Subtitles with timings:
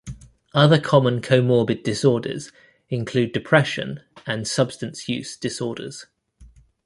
[0.55, 2.51] Other common comorbid disorders
[2.89, 6.07] include depression and substance use disorders.